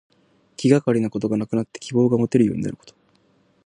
[0.57, 2.95] 気がかりなことがなくなって希望がもてるようになること。